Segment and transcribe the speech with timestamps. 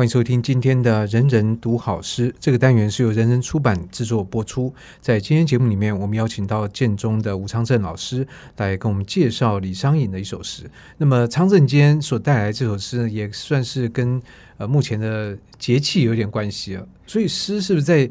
[0.00, 4.72] 欢迎收听今天的《人人读好诗》这个单元，是由人人出版制作播出。
[4.98, 8.26] 在今天节目里面，我们邀请到建中的吴昌政老师
[8.56, 10.62] 来跟我们介绍李商隐的一首诗。
[10.96, 14.18] 那么，昌政今天所带来这首诗呢，也算是跟
[14.56, 16.82] 呃目前的节气有点关系啊。
[17.06, 18.10] 所以，诗是不是在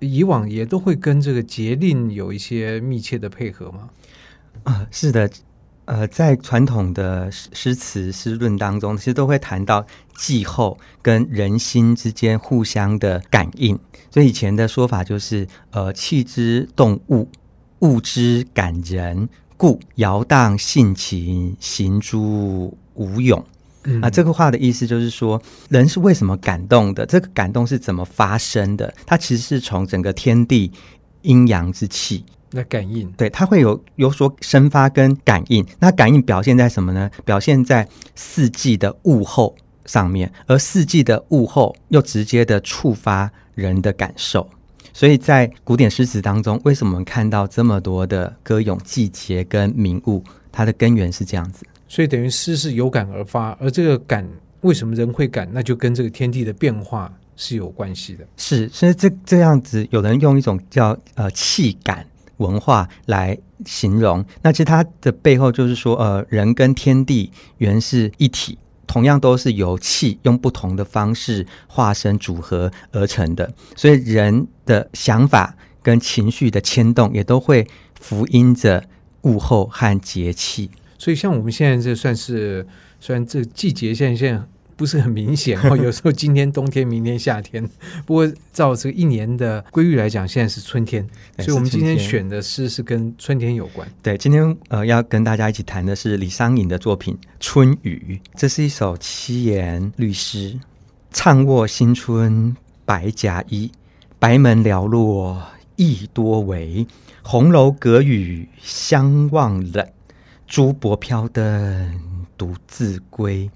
[0.00, 3.88] 以往也都会跟这个节令有一些密切的配合吗？
[4.64, 5.30] 啊，是的。
[5.84, 9.84] 呃，在传统的诗词诗论当中，其实都会谈到
[10.16, 13.78] 季候跟人心之间互相的感应。
[14.10, 17.28] 所以以前的说法就是，呃，气之动物，
[17.80, 23.44] 物之感人，故摇荡性情，行诸无勇。
[23.84, 27.04] 嗯、啊，这个话的意思就是说，人是为什么感动的？
[27.04, 28.94] 这个感动是怎么发生的？
[29.04, 30.70] 它其实是从整个天地
[31.22, 32.24] 阴阳之气。
[32.54, 35.66] 那感应，对，它会有有所生发跟感应。
[35.80, 37.10] 那感应表现在什么呢？
[37.24, 44.48] 表现在四季的物候上面，而四季的物候又直接的触发人的感受。
[44.92, 50.22] 所以在古典诗词当中，为什么我们看到这么多的歌咏季节跟名物？
[50.52, 51.64] 它的根源是这样子。
[51.88, 54.28] 所以等于诗是有感而发，而这个感
[54.60, 55.48] 为什么人会感？
[55.50, 58.26] 那就跟这个天地的变化是有关系的。
[58.36, 62.06] 是，所以这这样子，有人用一种叫呃气感。
[62.42, 77.66] 文化来形容，那其实它的背后就是说，呃，人跟天地原是一体，同样都是由气用不同的方式化身组合而成的，所以人的想法跟情绪的牵动也都会
[77.98, 78.84] 符应着
[79.22, 80.70] 物候和节气。
[80.98, 82.66] 所以，像我们现在这算是，
[83.00, 84.42] 虽然这季节现在现在。
[84.82, 87.64] 不是很明显哦，有时候今天冬天，明天夏天。
[88.04, 93.86] 不过照这个一年的规律来讲，现在是春天，所以我们今天选的诗是跟春天有关。
[94.02, 100.58] 对，今天呃要跟大家一起谈的是李商隐的作品《春雨》，这是一首七言律诗：
[101.12, 103.70] 唱卧新春白甲衣，
[104.18, 105.40] 白门寥落
[105.76, 106.84] 意多违。
[107.22, 109.86] 红楼隔雨相望冷，
[110.48, 112.00] 珠箔飘灯
[112.36, 113.48] 独自归。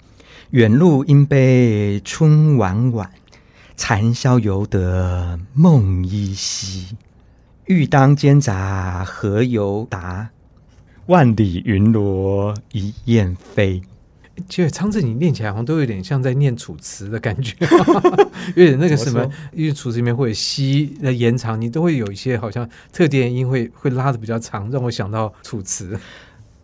[0.51, 3.11] 远路应悲春晚晚，
[3.77, 6.97] 残宵犹得梦依稀。
[7.65, 10.31] 欲当间杂何由达？
[11.07, 13.83] 万里云罗一雁飞。
[14.49, 17.57] 其实昌政你念起来好像都有点像在念楚辞的感觉，
[18.55, 25.99] 有点那个什么，因为楚辞里面会有西的延长，你都会有一些好像特定的音会会拉的比较长，让我想到楚辞。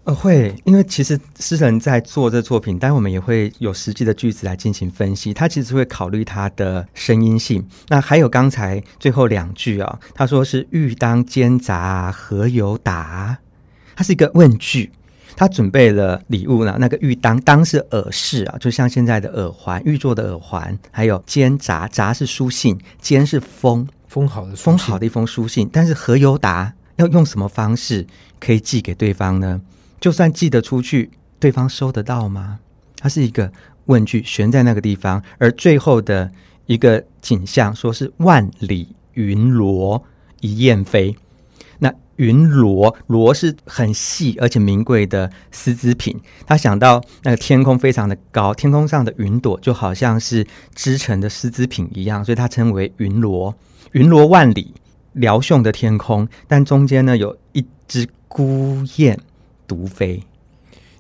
[0.05, 5.33] 呃，会，因为其实诗人在做这作品，但我们也会有实际的句子来进行分析。
[5.33, 7.65] 他其实会考虑他的声音性。
[7.87, 13.39] 那还有刚才最后两句啊，他说是“欲当间杂何由达”，
[13.95, 14.91] 它是一个问句。
[15.37, 20.77] 他准备了礼物呢，那个玉当当是耳饰啊，就像现在的耳环，玉做的耳环。
[20.91, 25.71] 还有间杂杂是书信，间是封封好的封好的一封书信。
[25.73, 26.75] 但是何由达？
[26.97, 28.07] 要用什么方式
[28.39, 29.61] 可以寄给对方呢？
[30.03, 32.59] 就算寄得出去，对方收得到吗？
[32.97, 33.53] 它是一个
[33.87, 35.23] 问句，悬在那个地方。
[35.39, 36.29] 而最后的
[36.67, 40.03] 一个景象，说是万里云罗
[40.41, 41.17] 一雁飞。
[41.79, 46.21] 那云罗罗是很细而且名贵的丝织品。
[46.45, 53.55] 他想到那个天空非常的高，天空上的云朵就好像是织成的丝织品一样，所以他称为云罗。
[53.93, 54.75] 云罗万里，
[55.13, 59.17] 辽迥的天空，但中间呢有一只孤雁。
[59.72, 60.22] 独飞，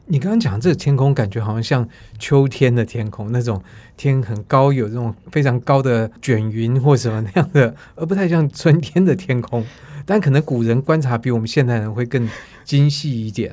[0.06, 1.86] 你刚刚讲这个天空，感觉好像像
[2.18, 3.62] 秋天的天空，那种
[3.98, 9.62] 天很高，有这种非常高的卷云或什么那样的，而不太像春天的天空。
[10.04, 12.28] 但可能古人观察比我们现代人会更
[12.64, 13.52] 精细一点。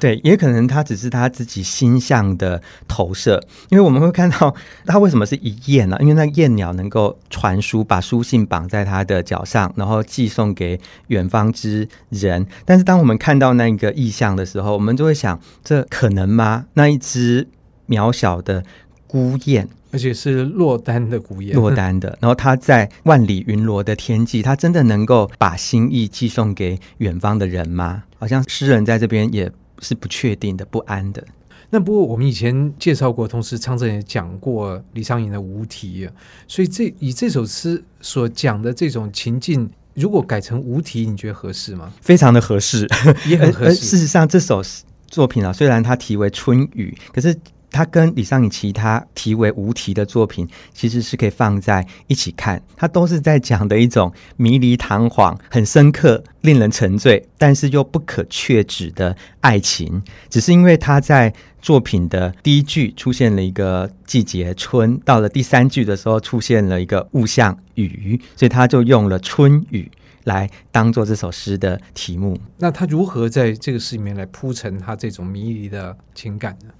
[0.00, 4.54] 对，也可能他只是他自己心象的投射，因为我们会看到
[4.86, 5.96] 他为什么是一燕呢？
[5.98, 12.46] 因为那燕鸟能够传书，把书信绑在他的脚上，然后寄送给远方之人。
[12.64, 16.66] 但是当我们看到那个意象的时候，我们就会想：这可能吗？
[16.74, 17.48] 那一只
[17.88, 18.62] 渺小的
[19.08, 22.16] 孤雁，而且是落单的孤雁，落单的。
[22.20, 28.04] 然后他在万里云罗的天际，他真的能够把心意寄送给远方的人吗？
[28.16, 29.50] 好像诗人在这边也。
[29.80, 31.24] 是不确定的、不安的。
[31.70, 36.10] 那不过我们以前介绍过，同时昌政也讲过李商隐的无题，
[36.48, 41.92] 所以这以这首诗所讲的这种情境，如果改成无题，你觉得合适吗？
[42.00, 42.88] 非常的合适，
[43.28, 43.76] 也很合适。
[43.76, 44.60] 事实上，这首
[45.06, 47.32] 作品啊，虽然它题为《春雨》，可是
[47.70, 52.62] 它跟李商隐其他题为无题的作品，其实是可以放在一起看。
[52.76, 60.02] 它都是在讲的一种迷离堂皇、很深刻、令人沉醉，但是又不可确指的爱情。
[60.28, 69.90] 只是因为他在作品的第一句出现了一个季节春，到了第三句的时候出现了一个物象雨，所以他就用了春雨
[70.24, 72.38] 来当做这首诗的题目。
[72.58, 76.70] 那他如何在这个诗里面来铺陈他这种迷离的情感呢？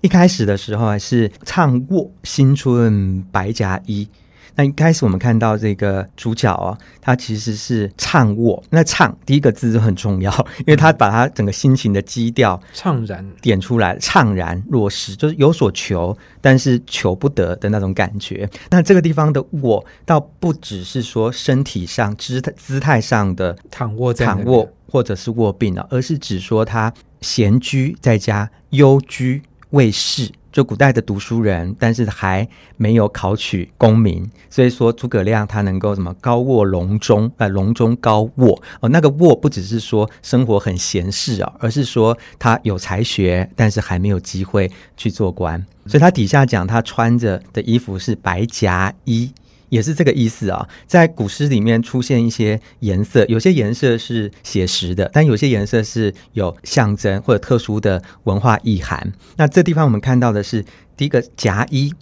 [0.00, 4.08] 一开始的时候还是唱卧新春白夹衣。
[4.56, 8.62] 那一开始我们看到这个主角哦，他其实是怅卧。
[8.70, 18.48] 那怅第一个字就很重要， 因为他把他整个心情的基调怅然点出来，怅然若失，就是有所求，但是求不得的那种感觉。
[18.70, 29.42] 那这个地方的卧，倒不只是说身体上姿态姿态上的躺卧在躺卧或者是卧病啊，而是指说他闲居在家，幽居。
[29.74, 49.32] 卫士，就古代的读书人，但是还没有考取功名，所以说诸葛亮他能够什么高卧龙中，呃，龙中高卧哦，那个卧不只是说生活很闲适啊，而是说他有才学，但是还没有机会去做官，所以他底下讲他穿着的衣服是白夹衣。
[49.74, 59.12] 也是这个意思啊，在古诗里面出现一些颜色，有些颜色是写实的，但有些颜色是有象征或者特殊的文化意涵。
[59.36, 60.64] 那这地方我们看到的是
[60.96, 61.92] 第一个夹衣，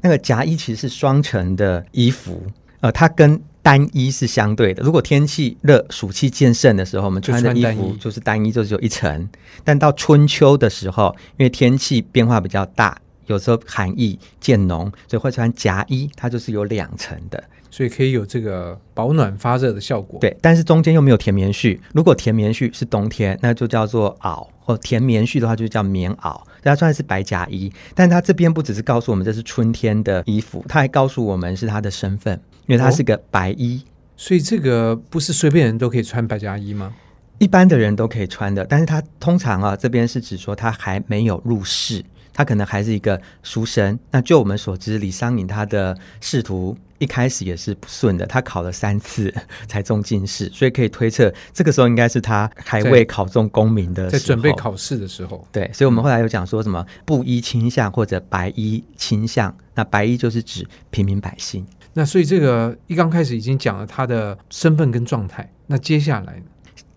[0.00, 2.42] 那个夹衣其实是双层的衣服，
[2.80, 4.82] 呃，它跟单衣是相对的。
[4.82, 9.28] 如果天气热、暑气渐盛的时候，我们穿的衣服就是单衣，就只有一层。
[9.62, 12.98] 但到春秋的时候，因为天气变化比较大。
[13.30, 20.18] 有时候寒意渐浓，所以会穿夹衣，它就是有两层的，所以可以有这个保暖发热的效果。
[20.20, 21.78] 对，但是中间又没有填棉絮。
[21.94, 26.40] 如果填棉絮是冬天，那就叫做袄；或填棉絮的话，就叫棉袄。
[26.62, 32.34] 大家穿的是白夹衣，但它这边不只是告诉我们这是春天的衣服，它还告诉我们是它的身份，
[32.66, 33.80] 因为它是个白衣。
[33.84, 36.92] 哦，所以这个不是随便人都可以穿白夹衣吗？
[37.38, 42.04] 一般的人都可以穿的，但是他通常啊，这边是指说他还没有入仕。
[42.32, 43.98] 他可能还是一个书生。
[44.10, 49.32] 那就我们所知，李商隐他的仕途一开始也是不顺的，他考了三次
[49.66, 55.46] 才中进士，所以可以推测，这个时候应该是他还未考中功名的时候，在准备考试的时候。
[55.50, 61.66] 对，所以我们后来有讲说什么布衣倾向或者白衣倾向，那白衣就是指平民百姓。
[61.94, 65.50] 那所以这个一刚开始已经讲了他的身份跟状态。
[65.66, 66.42] 那接下来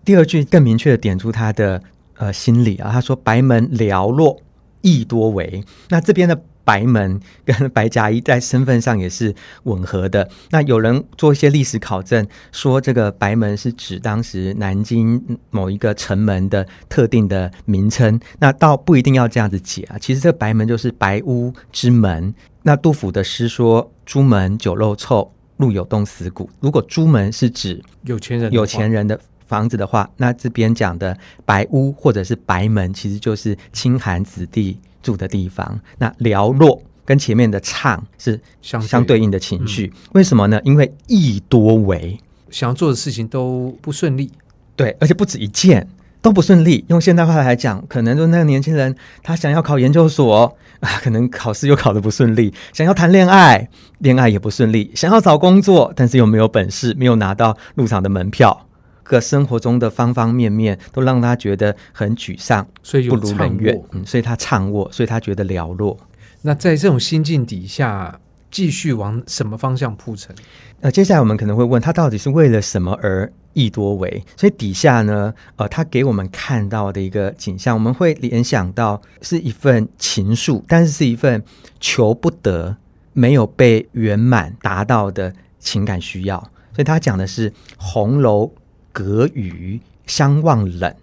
[0.04, 1.82] 第二句更明确的点出他的
[2.18, 4.38] 呃心理啊，他说白门寥落。
[4.84, 9.34] 益多为，那这边的白门跟 白葭衣在身份上也是
[9.64, 10.28] 吻合的。
[10.50, 18.20] 那有人做一些历史考证，说这个白门是指当时南京某一个城门的特定的名称。
[18.38, 19.96] 那倒不一定要这样子解啊。
[19.98, 22.34] 其实这个白门就是白屋之门。
[22.62, 29.18] 那杜甫的诗说：“朱门酒肉臭，路有冻死骨。”如果朱门是指有钱人，有钱人的。
[29.46, 35.78] 房子的话，那这边讲的白屋或者是白门，其实就是清寒子弟住的地方。
[35.98, 40.60] 那寥落跟前面的唱是相相对应的情绪，嗯，为什么呢？
[40.64, 42.18] 因为意多为，
[42.50, 44.30] 想要做的事情都不顺利，
[44.74, 45.86] 对，而且不止一件
[46.22, 46.84] 都不顺利。
[46.88, 53.68] 用现代话来讲，可能就那个年轻人，他想要考研究所啊， 可能考试又考得不顺利；想要谈恋爱，
[53.98, 58.66] 恋爱也不顺利；想要找工作，但是又没有本事，没有拿到入场的门票。
[59.04, 65.96] 个生活中的方方面面都让他觉得很沮丧，所以不如人愿，嗯，所以他怅卧，所以他觉得寥落。
[66.42, 68.18] 那在这种心境底下，
[68.50, 70.34] 继续往什么方向铺陈？
[70.80, 74.24] 呃，接下来我们可能会问他到底是为了什么而意多为？
[74.36, 81.42] 所以底下呢，呃，他给我们看到的一个景象，我们会联想到是一份情愫，但是是一份
[81.80, 82.76] 求不得、
[83.12, 86.38] 没有被圆满达到的情感需要。
[86.74, 88.50] 所以他讲的是红楼。
[88.94, 90.94] 隔雨相望冷，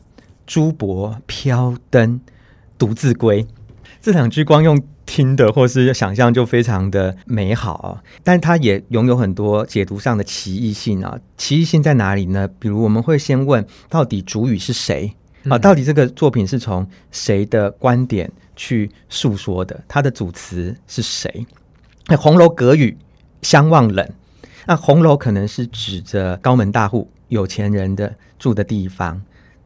[0.47, 2.21] 珠箔飘灯
[2.77, 3.45] 独自归。
[4.01, 11.19] 这两句光用听的或是想象就非常的美好啊，但它也拥有很多解读上的奇异性啊。
[11.35, 12.47] 奇异性在哪里呢？
[12.57, 15.13] 比如我们会先问，到底主语是谁
[15.49, 15.57] 啊？
[15.57, 19.83] 到底这个作品是从谁的观点去诉说的？
[19.89, 21.45] 它的主词是谁？
[22.07, 22.97] 那红楼隔雨
[23.41, 24.09] 相望冷，
[24.65, 27.11] 那红楼可能是指着高门大户。
[27.31, 29.21] 有钱人的住的地方，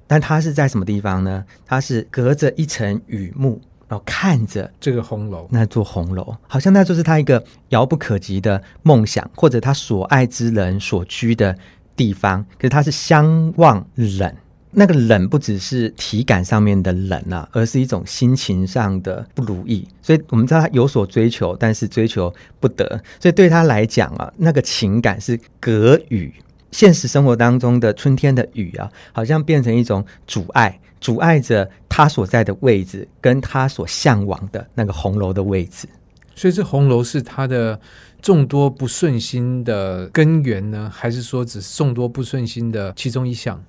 [0.06, 1.44] 但他是在什么地方呢？
[1.66, 11.58] 他是隔着一层雨幕，然后看着这个红楼，那座红楼，好像那就是他一个遥不可及的梦想，或者他所爱之人所居的
[11.96, 12.46] 地方。
[12.60, 14.32] 可是他是相望冷，
[14.70, 19.88] 那个冷不只是体感上面的冷啊，而是一种心情上的不如意。
[20.04, 22.88] 所以我们知道他有所追求，但是追求不得。
[23.20, 26.32] 所以对他来讲啊，那个情感是隔雨。
[26.76, 35.88] 现实生活当中的春天的雨啊，好像变成一种阻碍，阻碍着他所在的位置，跟他所向往的那个红楼的位置。
[36.36, 37.80] 所以这红楼是他的
[38.22, 43.64] 众多不顺心的根源呢，还是说只是众多不顺心的其中一项？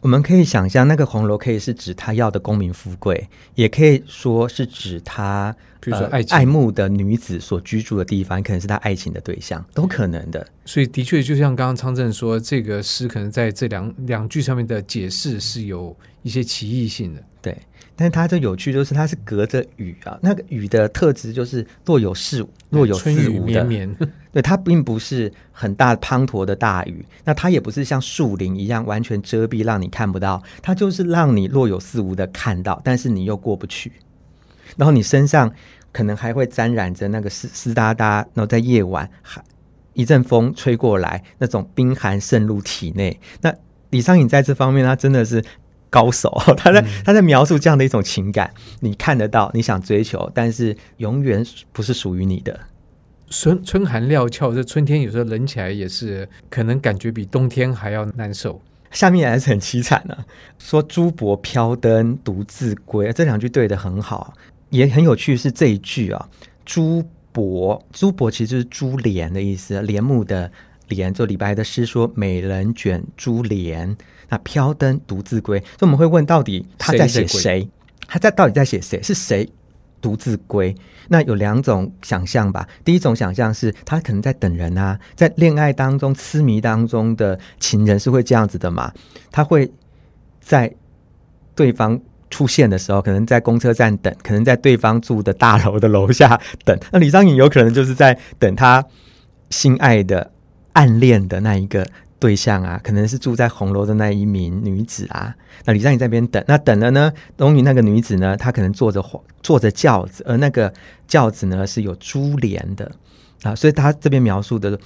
[0.00, 10.46] 我们可以想象，那个红楼可以是指他要的功名富贵，也可以说是指他，比如说爱、呃、爱慕的女子所居住的地方，可能是他爱情的对象，都可能的。
[10.64, 17.22] 所以，的确，就像刚刚昌正说，这个诗可能在这两两句上面的解释是有一些歧义性的。
[17.42, 17.56] 对，
[17.96, 23.22] 但是它这有趣，就是它是隔着雨啊，那个雨的特质就是若有似无，若有似无的。
[23.24, 23.96] 春雨绵绵。
[24.38, 30.40] 对，它并不是很大滂沱的大雨，那它也不是像树林一样完全遮蔽，让你看不到。
[30.62, 33.90] 它就是让你若有似无的看到，但是你又过不去。
[34.76, 35.52] 然后你身上
[35.90, 39.42] 可能还会沾染着那个湿湿哒哒，然后在夜晚还
[39.94, 43.18] 一阵风吹过来，那种冰寒渗入体内。
[43.40, 43.52] 那
[43.90, 45.44] 李商隐在这方面，他真的是。
[45.90, 51.42] 高手， 他在他在描述这样的一种情感，嗯、你看得到，你想追求，但是永远
[51.72, 52.60] 不是属于你的。
[53.30, 58.60] 春春寒料峭，这春天有时候冷起来也是，可能感觉比冬天还要难受。
[58.90, 60.24] 下面还是很凄惨的、啊，
[60.58, 64.32] 说朱柏飘灯独自归，这两句对的很好，
[64.70, 65.36] 也很有趣。
[65.36, 66.28] 是这一句啊，
[66.64, 70.50] 朱柏，朱柏其实就是珠帘的意思，帘幕的
[70.88, 71.12] 帘。
[71.12, 73.94] 就李白的诗说：“美人卷珠帘。”
[74.30, 77.40] 那飘灯独自归，所以我们会问，到底他在写谁？
[77.40, 77.68] 谁
[78.06, 79.02] 他在到底在写谁？
[79.02, 79.46] 是谁
[80.00, 80.74] 独自归？
[81.08, 82.68] 那有两种想象吧。
[82.84, 88.92] 第一种想象是他可能在等人啊，在恋爱当中、痴迷当中的情人是会这样子的嘛？
[89.30, 89.70] 他会
[90.40, 90.74] 在
[91.54, 92.00] 对方
[92.30, 96.78] 出现的时候，可能在公车站等，可能在对方住的大楼的楼下等。
[96.92, 98.84] 那李商隐有可能就是在等他
[99.50, 100.30] 心爱的、
[100.74, 101.86] 暗恋的那一个。
[102.18, 105.34] 对象啊，可能是住在红楼的那一名女子啊。
[105.64, 109.04] 那李商隐在那边等，那等了呢，终于那个女子呢，她可能坐着
[109.42, 110.72] 坐着轿子，而那个
[111.06, 112.90] 轿子呢是有珠帘的
[113.42, 114.78] 啊，所以他这边描述的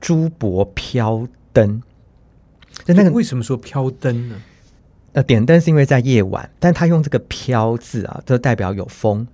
[0.00, 1.80] 珠箔飘灯，
[2.86, 4.36] 那那个为什么说飘灯呢？
[5.12, 9.26] 呃，点灯是因为在夜晚，但他用这个飘字啊，就代表有风。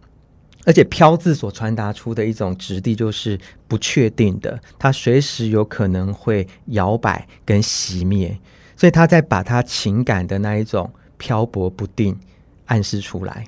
[0.64, 8.38] 而且“飘”字所传达出的一种质地，就是不确定的，它随时有可能会摇摆跟熄灭，
[8.76, 12.16] 所以他在把他情感的那一种漂泊不定
[12.66, 13.47] 暗示出来。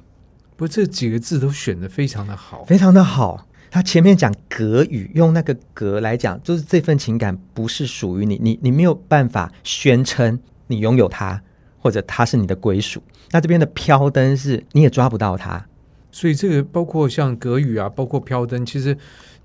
[0.57, 3.47] 不，这几个字都选得非常的好，非常的好。
[3.71, 11.43] 他前面讲隔语，用那个“隔”来讲，就是这份情感不是属于你，你你没有办法宣称你拥有它，
[11.81, 13.03] 或者它是你的归属。
[13.33, 15.67] 那这边的“飘灯”是你也抓不到它。
[16.15, 18.97] 所以这个包括像隔雨啊，包括飘灯，其实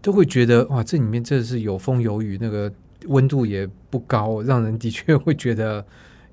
[0.03, 2.71] 都会觉得哇，这里面真的是有风有雨，那个
[3.07, 5.83] 温度也不高，让人的确会觉得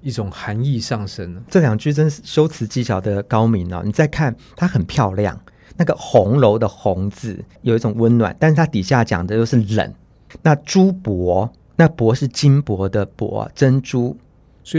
[0.03, 1.43] 一种寒意上升。
[1.49, 3.81] 这两句真是修辞技巧的高明啊！
[3.83, 5.41] 你再看它很漂亮，
[5.79, 9.95] 那个红楼的“红”字有一种温暖，但是它底下讲的又是冷。
[10.43, 14.15] 那珠箔，那箔是金箔的箔，珍珠。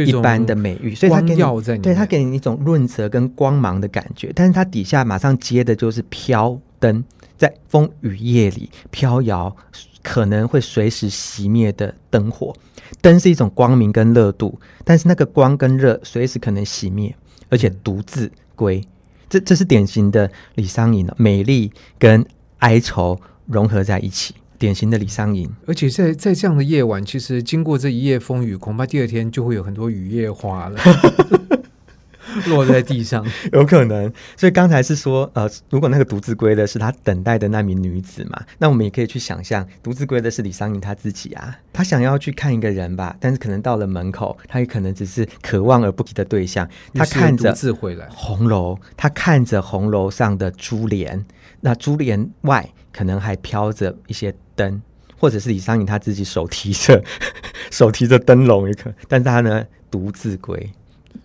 [0.06, 4.32] 一般的美玉，所以它给你，对它给你一种润泽跟光芒的感觉。
[4.36, 7.03] 但是它底下马上接的就是飘灯，
[7.38, 9.56] 在风雨夜里飘摇，
[10.03, 12.53] 可能会随时熄灭的灯火。
[13.01, 17.15] 灯是一种光明跟热度，但是那个光跟热随时可能熄灭，
[17.50, 18.84] 而且独自归。
[19.29, 22.25] 这这是典型的李商隐，美丽跟
[22.60, 24.34] 哀愁融合在一起。
[24.57, 30.79] 典型的李商隐，而且在在这样的夜晚，其实经过这一夜风雨，恐怕第二天就会有很多雨夜花了
[32.47, 34.11] 落在地上，有可能。
[34.35, 46.67] 所以刚才是说，呃，如果那个独自归的是他等待的那名女子嘛，那我们也可以去想象，独自归的是李商隐他自己啊，他想要去看一个人吧，但是可能到了门口，他也可能只是渴望而不及的对象。
[46.93, 51.25] 他看着回来红楼，他看着红楼上的珠帘，
[51.61, 54.34] 那珠帘外可能还飘着一些。
[54.58, 54.82] 灯，
[55.20, 57.04] 或者是李商隐他自己手提着
[57.70, 60.72] 手提着灯笼也可，但是他呢独自归，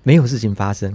[0.02, 0.92] 没有事情发生，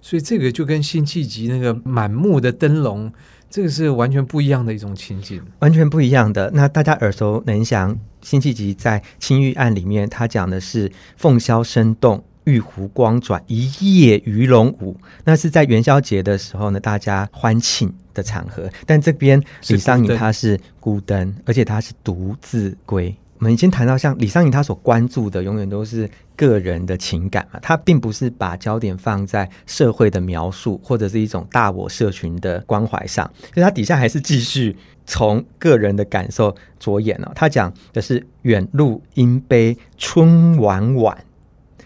[0.00, 3.12] 所以这个就跟辛弃疾那个满目的灯笼，
[3.50, 6.50] 这个是完全不一样的一种情景，完全不一样的。
[6.54, 12.24] 那大家耳熟能详，辛弃疾在《青玉案》里面，他讲的是凤箫声动。
[12.44, 14.96] 玉壶光转，一夜鱼龙舞。
[15.24, 18.70] 那是在元宵节的时候呢，大家欢庆的场合。
[18.86, 37.32] 但这边李商隐他是孤灯，而且他是独自归，我们已经谈到，像李商隐他所关注的，永远都是个人的情感嘛，他并不是把焦点放在社会的描述或者是一种大我社群的关怀上，所以他底下还是继续从个人的感受着眼了。
[37.34, 41.16] 他讲的是“远路因悲春晚晚，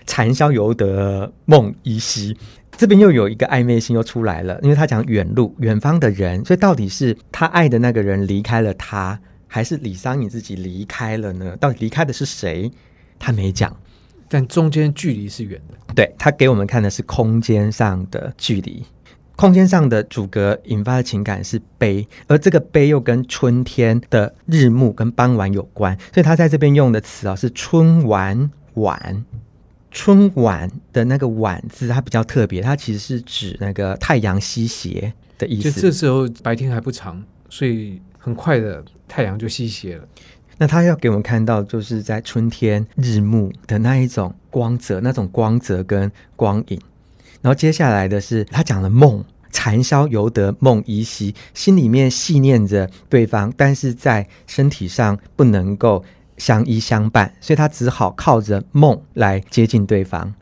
[0.08, 2.36] 残宵犹得梦依稀”。
[2.76, 11.56] 这边又有一个暧昧性又出来了，因为他讲远路，远方的人，所以到底是他爱的那个人离开了他，还是李商隐自己离开了呢？
[11.56, 12.70] 到底离开的是谁？
[13.18, 13.76] 他没讲，
[14.28, 15.94] 但中间距离是远的。
[15.94, 18.84] 对，他给我们看的是空间上的距离，
[19.34, 29.24] 空间上的阻隔引发的情感是悲，而这个悲又跟春天的日暮跟傍晚有关，所以他在这边用的词啊是春晚晚。
[29.90, 35.70] 春晚的那个“晚”字，它比较特别，它其实是指那个太阳西斜的意思。
[35.70, 40.04] 就这时候白天还不长，所以很快的太阳就西斜了。
[40.58, 46.80] 那他要给我们看到，就是在春天日暮的那一种光泽，那种光泽跟光影。
[47.40, 56.04] 然后接下来的是他讲了梦，残宵犹得梦依稀，心里面细念着对方，但是在身体上不能够。
[56.38, 60.32] 相依相伴，所以他只好靠着梦来接近对方，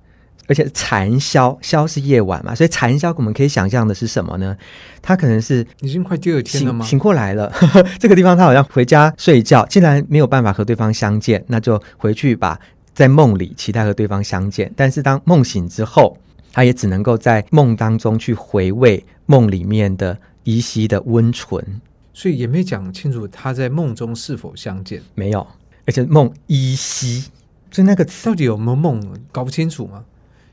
[0.46, 4.56] 而且残宵，宵是夜晚嘛，所以残宵我们可以想象的是什么呢？
[5.02, 6.84] 他可能是已经快第二天了吗？
[6.84, 7.52] 醒过来了，
[7.98, 12.60] 这个地方他好像回家睡觉，既然没有办法和对方相见，那就回去吧，
[12.94, 14.70] 在梦里期待和对方相见。
[14.76, 16.16] 但是当梦醒之后，
[16.52, 21.80] 他也只能够在梦当中去回味梦里面的依稀的温存，
[22.14, 25.46] 所以也没讲清楚他在梦中是否相见，没有。
[25.86, 27.30] 而且梦依稀，
[27.70, 29.00] 就那个词到底有没有梦，
[29.32, 30.04] 搞不清楚吗？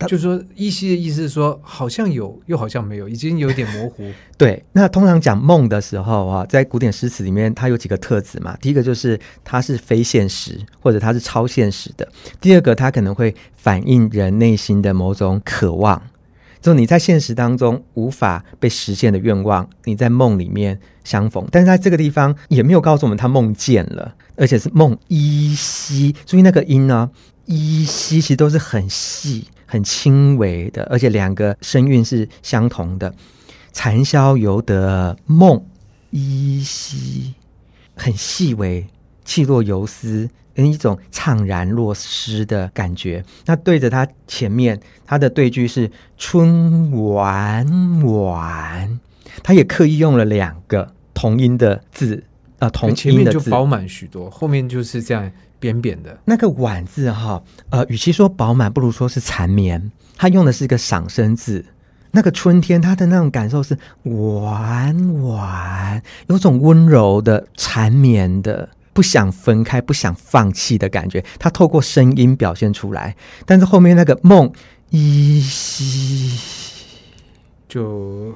[0.08, 4.12] 就是说依稀的意思是说，好像有，又好像没有，已经有点模糊。
[4.38, 8.58] 对，那通常讲梦的时候啊，在古典诗词里面，它有几个特质嘛。
[8.60, 12.06] 第一个就是它是非现实，或者它是超现实的。
[12.42, 16.02] 第二个，它可能会反映人内心的某种渴望。
[16.64, 26.16] 就你在现实当中无法被实现的愿望，你在梦里面相逢，但是在这个地方也没有告诉我们他梦见了，而且是梦依稀。
[26.26, 27.12] 注意那个音呢，
[27.48, 33.14] 依稀其实都是很细、很轻微的，而且两个声韵是相同的。
[33.74, 35.62] 残宵犹得梦
[36.12, 37.34] 依稀，
[37.94, 38.88] 很细微，
[39.26, 40.30] 气若游丝。
[40.56, 43.24] 跟一种怅然若失的感觉。
[43.46, 47.66] 那对着他前面，他的对句是“春晚
[48.06, 49.00] 晚”，
[49.44, 52.24] 他也刻意用了两个同音的字，
[52.60, 53.02] 啊、呃，同音的字。
[53.02, 56.18] 前面就饱满许多，后面就是这样扁扁的。
[56.26, 59.92] 那个“晚”字哈，呃，与其说饱满，不如说是缠绵。
[60.16, 61.66] 他用的是一个赏声字。
[62.16, 68.70] 那个春天，他的那种感受是晚晚，有种温柔的缠绵的。
[68.94, 73.16] 不想分开，不想放弃的感觉，他透过声音表现出来。
[73.46, 74.52] 但是后面那个梦
[74.92, 76.40] 依稀
[77.68, 78.34] 就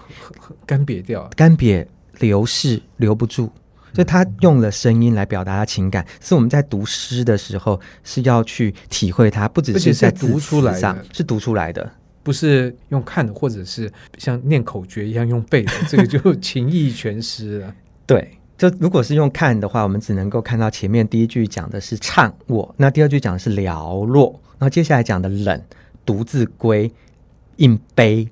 [0.65, 1.85] 干瘪掉，干瘪
[2.19, 3.51] 流逝留不住，
[3.93, 6.03] 所以他用了声音来表达他情感。
[6.19, 11.91] 是我们在读诗的时候是要去体会它，不只是在读出来上是读出来的，
[12.23, 17.75] 不是用看的，或者是像念口诀一样用背的， 这个就情意全失了。
[18.07, 18.36] 对。
[18.57, 25.61] 就如果是用看的话，我们只能够看到前面第一句讲的是怅卧，那第二句讲的是寥落，然后接下来讲的冷，
[26.03, 26.91] 独自归，
[27.57, 28.27] 应悲。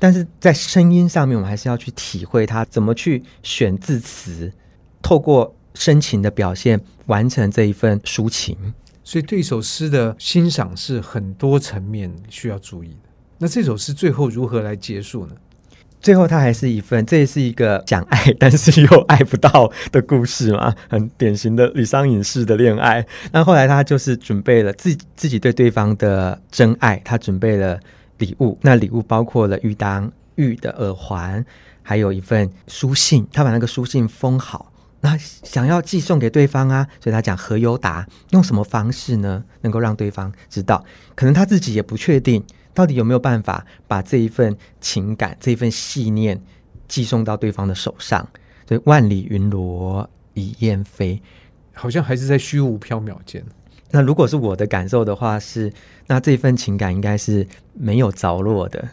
[0.00, 4.52] 但是在声音上面，我们还是要去体会它怎么去选字词，
[5.00, 8.56] 透过深情的表现完成这一份抒情。
[9.04, 13.08] 所以对一首诗的欣赏是很多层面需要注意的。
[13.38, 15.34] 那这首诗最后如何来结束呢？
[16.00, 23.04] 最后，它还是一份，这也是一个讲爱，但是又爱不到的故事嘛， 很典型的李商隐式的恋爱。
[23.32, 27.78] 那后来他就是准备了自自己对对方的真爱，他准备了
[28.18, 28.56] 礼物。
[28.62, 31.44] 那礼物包括了玉当玉的耳环，
[31.82, 33.26] 还有一份书信。
[33.32, 39.42] 他把那个书信封好，那想要寄送给对方啊，所以他讲何由达，用什么方式呢？
[39.62, 40.84] 能够让对方知道？
[41.16, 42.44] 可能他自己也不确定。
[42.78, 46.40] 到底有没有办法把这一份情感、这一份信念
[46.86, 48.24] 寄送到对方的手上？
[48.68, 51.20] 所以万里云罗一雁飞，
[51.72, 53.44] 好像还是在虚无缥缈间。
[53.90, 55.72] 那如果是我的感受的话是，是
[56.06, 58.88] 那这份情感应该是没有着落的，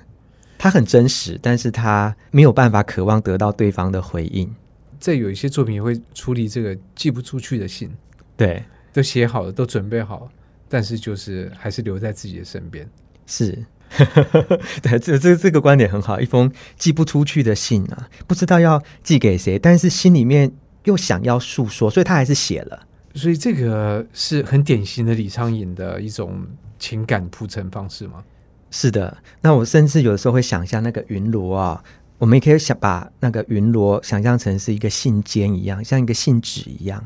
[0.58, 4.52] 它很真实，但是它没有办法渴望得到对方的回应。
[5.00, 7.92] 这有一些作品也会处理这个寄不出去的信，
[8.36, 10.30] 对，都写好了，都准备好了，
[10.68, 12.90] 但是就是还是留在自己的身边，
[13.28, 13.64] 是。
[14.82, 16.20] 对，这这这个观点很好。
[16.20, 20.52] 一封寄不出去的信啊，不知道要寄给谁，但是心里面
[20.84, 22.86] 又想要诉说，所以他还是写了。
[23.14, 26.46] 所以这个是很典型的李昌隐的一种
[26.78, 28.24] 情感铺陈方式吗？
[28.72, 29.18] 是的。
[29.42, 31.82] 那我甚至有的时候会想象那个云罗啊，
[32.18, 37.02] 我们也可以想把那个云罗想象成是一个信笺一样，像一个信纸一样。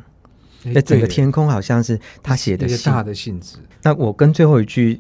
[0.64, 3.58] 那整个天空好像是他写的信，大的信纸。
[3.84, 5.00] 那我跟最后一句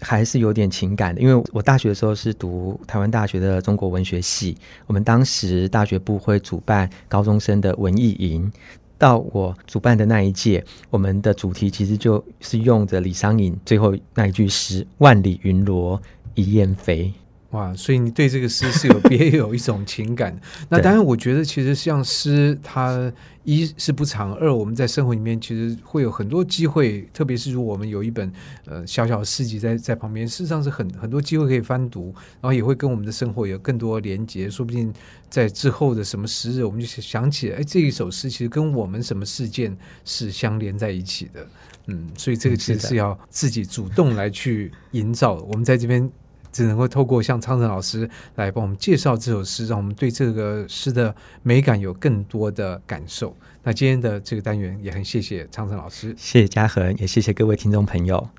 [0.00, 8.50] 还是有点情感的，因为我大学的时候是读台湾大学的中国文学系，我们当时大学部会主办高中生的文艺营，
[8.98, 16.00] 到我主办的那一届，我们的主题其实就是用着李商隐最后那一句诗：“万里云罗
[16.34, 17.12] 一雁飞。”
[17.50, 20.38] 哇，所以你对这个诗是有 别有一种情感。
[20.68, 28.32] 那当然，我觉得其实像诗，它一是不长，二我们在生活里面其实会有很多机会，特别是如果我们有一本
[28.66, 34.48] 呃小小的诗集在在旁边，事实上是很很多机会可以翻读，然后也会跟我们的生活有更多连接。
[34.48, 34.92] 说不定
[35.28, 41.44] 在之后的什么时日，我们就想起，哎，这一首诗其实跟我们什么事件是相连在一起的。
[41.86, 45.34] 嗯，所以这个其实是要自己主动来去营造。
[45.34, 46.08] 我们在这边。
[46.52, 53.36] 只能够透过像昌盛老师来帮我们介绍这首诗，让我们对这个诗的美感有更多的感受。
[53.62, 58.30] 那今天的这个单元也很谢谢昌盛老师，谢谢嘉恒，也谢谢各位听众朋友。